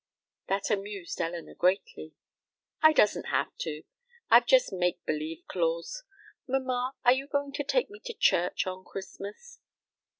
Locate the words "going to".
7.27-7.63